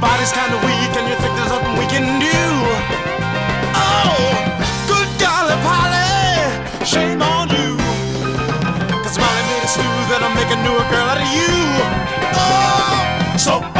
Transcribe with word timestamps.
body's 0.00 0.32
kinda 0.32 0.56
weak 0.64 0.92
and 0.98 1.08
you 1.10 1.16
think 1.22 1.34
there's 1.34 1.50
nothing 1.50 1.74
we 1.76 1.86
can 1.86 2.06
do. 2.22 2.40
Oh, 3.74 4.14
good 4.86 5.10
golly, 5.18 5.56
Polly, 5.66 6.86
shame 6.86 7.20
on 7.22 7.48
you. 7.50 7.76
Cause 9.02 9.18
Molly 9.18 9.42
made 9.50 9.64
a 9.64 9.70
stew 9.74 9.94
that'll 10.08 10.34
make 10.38 10.50
a 10.54 10.58
newer 10.62 10.86
girl 10.92 11.06
out 11.12 11.18
of 11.18 11.28
you. 11.38 11.52
Oh, 12.34 13.36
so 13.36 13.77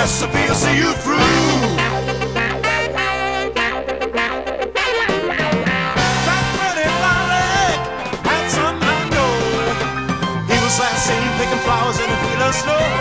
recipe 0.00 0.42
will 0.48 0.54
see 0.54 0.76
you 0.78 0.92
through. 1.04 1.18
That 6.26 6.44
pretty 6.56 6.88
had 8.28 8.44
some 8.56 8.78
I 8.80 8.96
know. 9.12 9.32
He 10.48 10.56
was 10.64 10.74
last 10.80 11.06
seen 11.06 11.24
picking 11.36 11.62
flowers 11.66 11.98
in 12.00 12.08
a 12.08 12.16
field 12.22 12.42
of 12.48 12.54
snow. 12.54 12.99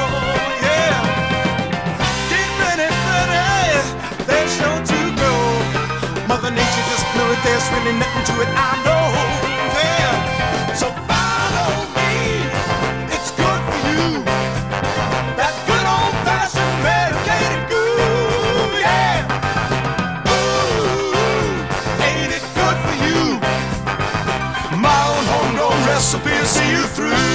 Recipe 26.00 26.30
will 26.30 26.46
see 26.46 26.72
you 26.72 26.84
through. 26.96 27.29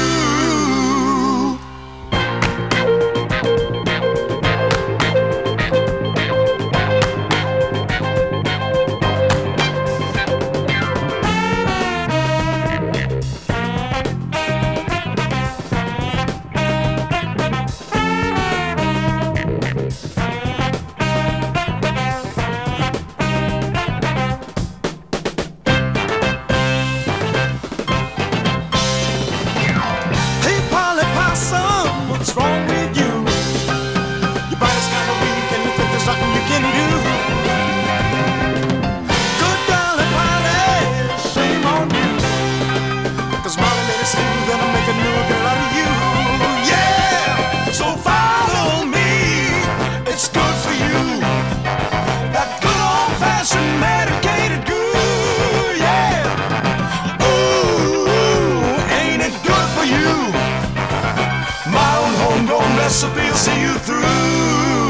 recipe 62.85 63.23
will 63.23 63.35
see 63.35 63.61
you 63.63 63.73
through. 63.79 64.84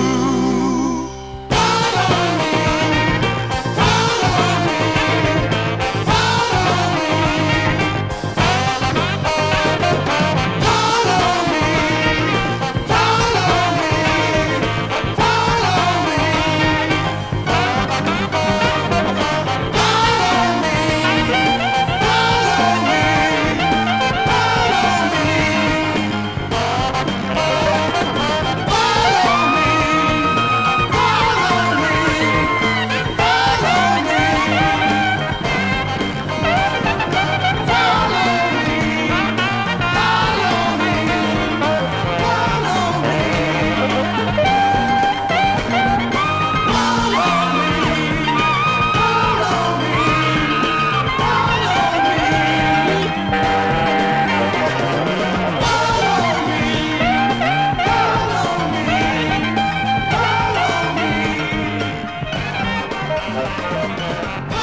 Bye. 64.15 64.54